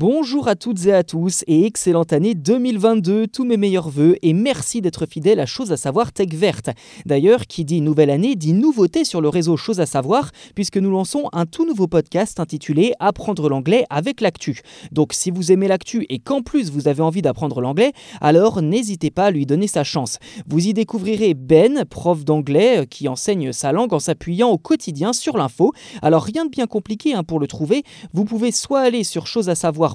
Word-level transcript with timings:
Bonjour 0.00 0.46
à 0.46 0.54
toutes 0.54 0.86
et 0.86 0.92
à 0.92 1.02
tous 1.02 1.42
et 1.48 1.66
excellente 1.66 2.12
année 2.12 2.36
2022, 2.36 3.26
tous 3.26 3.44
mes 3.44 3.56
meilleurs 3.56 3.88
voeux 3.88 4.14
et 4.22 4.32
merci 4.32 4.80
d'être 4.80 5.06
fidèle 5.06 5.40
à 5.40 5.44
Chose 5.44 5.72
à 5.72 5.76
savoir 5.76 6.12
Tech 6.12 6.28
Verte. 6.34 6.70
D'ailleurs, 7.04 7.48
qui 7.48 7.64
dit 7.64 7.80
nouvelle 7.80 8.10
année 8.10 8.36
dit 8.36 8.52
nouveauté 8.52 9.04
sur 9.04 9.20
le 9.20 9.28
réseau 9.28 9.56
Chose 9.56 9.80
à 9.80 9.86
savoir 9.86 10.30
puisque 10.54 10.76
nous 10.76 10.92
lançons 10.92 11.28
un 11.32 11.46
tout 11.46 11.66
nouveau 11.66 11.88
podcast 11.88 12.38
intitulé 12.38 12.92
Apprendre 13.00 13.48
l'anglais 13.48 13.86
avec 13.90 14.20
l'actu. 14.20 14.60
Donc 14.92 15.14
si 15.14 15.32
vous 15.32 15.50
aimez 15.50 15.66
l'actu 15.66 16.06
et 16.10 16.20
qu'en 16.20 16.42
plus 16.42 16.70
vous 16.70 16.86
avez 16.86 17.02
envie 17.02 17.20
d'apprendre 17.20 17.60
l'anglais, 17.60 17.92
alors 18.20 18.62
n'hésitez 18.62 19.10
pas 19.10 19.24
à 19.24 19.30
lui 19.32 19.46
donner 19.46 19.66
sa 19.66 19.82
chance. 19.82 20.20
Vous 20.46 20.64
y 20.64 20.74
découvrirez 20.74 21.34
Ben, 21.34 21.84
prof 21.84 22.24
d'anglais 22.24 22.82
euh, 22.82 22.84
qui 22.84 23.08
enseigne 23.08 23.52
sa 23.52 23.72
langue 23.72 23.92
en 23.92 23.98
s'appuyant 23.98 24.50
au 24.50 24.58
quotidien 24.58 25.12
sur 25.12 25.36
l'info. 25.36 25.72
Alors 26.02 26.22
rien 26.22 26.44
de 26.44 26.50
bien 26.50 26.68
compliqué 26.68 27.14
hein, 27.14 27.24
pour 27.24 27.40
le 27.40 27.48
trouver, 27.48 27.82
vous 28.12 28.24
pouvez 28.24 28.52
soit 28.52 28.82
aller 28.82 29.02
sur 29.02 29.26
Chose 29.26 29.48
à 29.48 29.56
savoir 29.56 29.87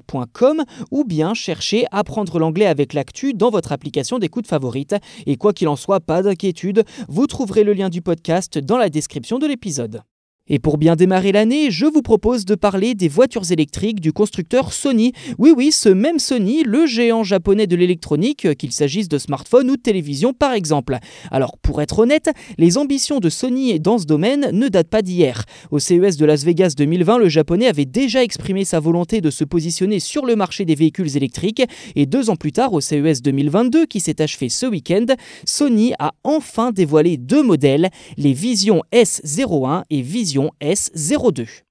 ou 0.91 1.04
bien 1.04 1.34
chercher 1.34 1.86
Apprendre 1.91 2.40
l'anglais 2.40 2.66
avec 2.66 2.94
l'actu 2.94 3.34
dans 3.34 3.49
votre 3.49 3.72
application 3.72 4.20
d'écoute 4.20 4.48
favorite. 4.48 4.95
Et 5.26 5.38
quoi 5.38 5.54
qu'il 5.54 5.68
en 5.68 5.76
soit, 5.76 5.99
pas 5.99 6.22
d'inquiétude, 6.22 6.84
vous 7.08 7.27
trouverez 7.27 7.63
le 7.63 7.73
lien 7.73 7.90
du 7.90 8.02
podcast 8.02 8.58
dans 8.58 8.77
la 8.77 8.90
description 8.90 9.40
de 9.40 9.48
l'épisode. 9.48 10.04
Et 10.50 10.60
pour 10.60 10.78
bien 10.78 10.98
démarrer 10.98 11.32
l'année, 11.32 11.72
je 11.72 11.86
vous 11.86 12.02
propose 12.02 12.44
de 12.44 12.56
parler 12.56 12.96
des 12.96 13.08
voitures 13.08 13.50
électriques 13.50 14.02
du 14.02 14.12
constructeur 14.12 14.74
Sony. 14.74 15.14
Oui 15.38 15.54
oui, 15.56 15.72
ce 15.72 15.88
même 15.88 16.20
Sony, 16.20 16.64
le 16.64 16.86
géant 16.86 17.24
japonais 17.24 17.66
de 17.66 17.78
l'électronique, 17.78 18.54
qu'il 18.58 18.74
s'agisse 18.74 19.08
de 19.08 19.18
smartphones 19.18 19.70
ou 19.70 19.78
de 19.78 19.82
télévision 19.82 20.34
par 20.34 20.52
exemple. 20.52 20.98
Alors 21.32 21.58
pour 21.58 21.82
être 21.82 22.00
honnête, 22.00 22.30
les 22.58 22.78
ambitions 22.78 23.22
de 23.22 23.30
Sony 23.30 23.80
dans 23.80 23.98
ce 23.98 24.06
domaine 24.06 24.50
ne 24.52 24.68
datent 24.68 24.90
pas 24.90 25.02
d'hier. 25.02 25.46
Au 25.72 25.80
CES 25.80 26.18
de 26.18 26.26
Las 26.26 26.44
Vegas 26.44 26.74
2020, 26.76 27.20
le 27.20 27.30
japonais 27.30 27.68
avait 27.68 27.86
déjà 27.86 28.22
exprimé 28.22 28.66
sa 28.66 28.82
volonté 28.82 29.22
de 29.22 29.30
se 29.30 29.46
positionner 29.46 30.02
sur 30.02 30.26
le 30.26 30.36
marché 30.36 30.66
des 30.66 30.76
véhicules 30.76 31.16
électriques 31.16 31.64
et 31.96 32.05
deux 32.05 32.30
ans 32.30 32.36
plus 32.36 32.52
tard, 32.52 32.74
au 32.74 32.82
CES 32.82 33.22
2022 33.22 33.85
qui 33.85 34.02
s'est 34.02 34.22
achevé 34.22 34.50
ce 34.50 34.66
week-end, 34.66 35.05
Sony 35.46 35.94
a 36.00 36.12
enfin 36.26 36.74
dévoilé 36.74 37.16
deux 37.16 37.44
modèles, 37.44 37.90
les 38.18 38.34
Vision 38.34 38.84
S01 38.91 39.84
et 39.90 40.02
Vision 40.02 40.32
S02. 40.62 41.63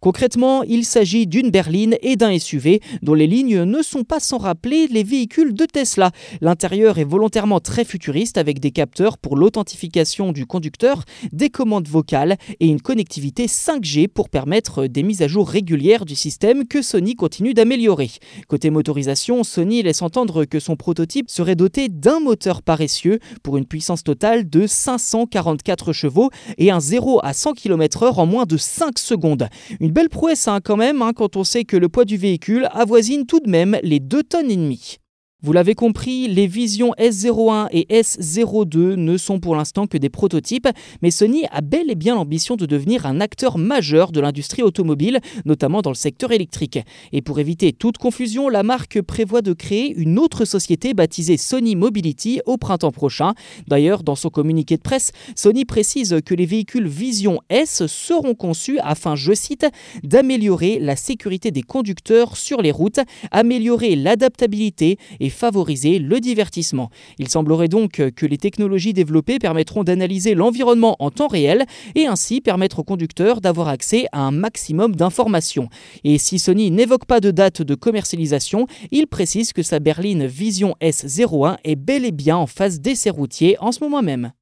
Concrètement, 0.00 0.62
il 0.62 0.86
s'agit 0.86 1.26
d'une 1.26 1.50
berline 1.50 1.94
et 2.00 2.16
d'un 2.16 2.38
SUV 2.38 2.80
dont 3.02 3.12
les 3.12 3.26
lignes 3.26 3.64
ne 3.64 3.82
sont 3.82 4.02
pas 4.02 4.18
sans 4.18 4.38
rappeler 4.38 4.86
les 4.86 5.02
véhicules 5.02 5.52
de 5.52 5.66
Tesla. 5.66 6.10
L'intérieur 6.40 6.96
est 6.96 7.04
volontairement 7.04 7.60
très 7.60 7.84
futuriste 7.84 8.38
avec 8.38 8.60
des 8.60 8.70
capteurs 8.70 9.18
pour 9.18 9.36
l'authentification 9.36 10.32
du 10.32 10.46
conducteur, 10.46 11.04
des 11.32 11.50
commandes 11.50 11.86
vocales 11.86 12.38
et 12.60 12.68
une 12.68 12.80
connectivité 12.80 13.44
5G 13.44 14.08
pour 14.08 14.30
permettre 14.30 14.86
des 14.86 15.02
mises 15.02 15.20
à 15.20 15.28
jour 15.28 15.46
régulières 15.46 16.06
du 16.06 16.16
système 16.16 16.66
que 16.66 16.80
Sony 16.80 17.14
continue 17.14 17.52
d'améliorer. 17.52 18.10
Côté 18.48 18.70
motorisation, 18.70 19.44
Sony 19.44 19.82
laisse 19.82 20.00
entendre 20.00 20.46
que 20.46 20.60
son 20.60 20.76
prototype 20.76 21.28
serait 21.28 21.56
doté 21.56 21.90
d'un 21.90 22.20
moteur 22.20 22.62
paresseux 22.62 23.18
pour 23.42 23.58
une 23.58 23.66
puissance 23.66 24.02
totale 24.02 24.48
de 24.48 24.66
544 24.66 25.92
chevaux 25.92 26.30
et 26.56 26.70
un 26.70 26.80
0 26.80 27.20
à 27.22 27.34
100 27.34 27.52
km/h 27.52 28.14
en 28.14 28.24
moins 28.24 28.46
de 28.46 28.56
5 28.56 28.98
secondes. 28.98 29.46
Belle 29.90 30.08
prouesse 30.08 30.46
hein, 30.48 30.60
quand 30.62 30.76
même 30.76 31.02
hein, 31.02 31.12
quand 31.12 31.36
on 31.36 31.44
sait 31.44 31.64
que 31.64 31.76
le 31.76 31.88
poids 31.88 32.04
du 32.04 32.16
véhicule 32.16 32.68
avoisine 32.72 33.26
tout 33.26 33.40
de 33.40 33.50
même 33.50 33.78
les 33.82 34.00
2 34.00 34.22
tonnes 34.22 34.50
et 34.50 34.56
demie. 34.56 34.99
Vous 35.42 35.54
l'avez 35.54 35.74
compris, 35.74 36.28
les 36.28 36.46
Vision 36.46 36.92
S01 36.98 37.68
et 37.72 37.86
S02 37.90 38.96
ne 38.96 39.16
sont 39.16 39.40
pour 39.40 39.56
l'instant 39.56 39.86
que 39.86 39.96
des 39.96 40.10
prototypes, 40.10 40.68
mais 41.00 41.10
Sony 41.10 41.44
a 41.50 41.62
bel 41.62 41.90
et 41.90 41.94
bien 41.94 42.14
l'ambition 42.14 42.56
de 42.56 42.66
devenir 42.66 43.06
un 43.06 43.22
acteur 43.22 43.56
majeur 43.56 44.12
de 44.12 44.20
l'industrie 44.20 44.62
automobile, 44.62 45.18
notamment 45.46 45.80
dans 45.80 45.88
le 45.88 45.96
secteur 45.96 46.32
électrique. 46.32 46.78
Et 47.12 47.22
pour 47.22 47.38
éviter 47.38 47.72
toute 47.72 47.96
confusion, 47.96 48.50
la 48.50 48.62
marque 48.62 49.00
prévoit 49.00 49.40
de 49.40 49.54
créer 49.54 49.94
une 49.96 50.18
autre 50.18 50.44
société 50.44 50.92
baptisée 50.92 51.38
Sony 51.38 51.74
Mobility 51.74 52.42
au 52.44 52.58
printemps 52.58 52.92
prochain. 52.92 53.32
D'ailleurs, 53.66 54.02
dans 54.02 54.16
son 54.16 54.28
communiqué 54.28 54.76
de 54.76 54.82
presse, 54.82 55.10
Sony 55.36 55.64
précise 55.64 56.18
que 56.22 56.34
les 56.34 56.44
véhicules 56.44 56.86
Vision 56.86 57.40
S 57.48 57.86
seront 57.86 58.34
conçus 58.34 58.78
afin, 58.80 59.16
je 59.16 59.32
cite, 59.32 59.64
d'améliorer 60.02 60.78
la 60.80 60.96
sécurité 60.96 61.50
des 61.50 61.62
conducteurs 61.62 62.36
sur 62.36 62.60
les 62.60 62.72
routes, 62.72 63.00
améliorer 63.30 63.96
l'adaptabilité 63.96 64.98
et 65.18 65.29
favoriser 65.30 65.98
le 65.98 66.20
divertissement. 66.20 66.90
Il 67.18 67.28
semblerait 67.28 67.68
donc 67.68 68.02
que 68.14 68.26
les 68.26 68.38
technologies 68.38 68.92
développées 68.92 69.38
permettront 69.38 69.84
d'analyser 69.84 70.34
l'environnement 70.34 70.96
en 70.98 71.10
temps 71.10 71.28
réel 71.28 71.64
et 71.94 72.06
ainsi 72.06 72.40
permettre 72.40 72.80
aux 72.80 72.84
conducteurs 72.84 73.40
d'avoir 73.40 73.68
accès 73.68 74.06
à 74.12 74.20
un 74.20 74.30
maximum 74.30 74.94
d'informations. 74.94 75.68
Et 76.04 76.18
si 76.18 76.38
Sony 76.38 76.70
n'évoque 76.70 77.06
pas 77.06 77.20
de 77.20 77.30
date 77.30 77.62
de 77.62 77.74
commercialisation, 77.74 78.66
il 78.90 79.06
précise 79.06 79.52
que 79.52 79.62
sa 79.62 79.78
berline 79.78 80.26
Vision 80.26 80.74
S01 80.80 81.56
est 81.64 81.76
bel 81.76 82.04
et 82.04 82.12
bien 82.12 82.36
en 82.36 82.46
phase 82.46 82.80
d'essai 82.80 83.10
routier 83.10 83.56
en 83.60 83.72
ce 83.72 83.80
moment 83.80 84.02
même. 84.02 84.32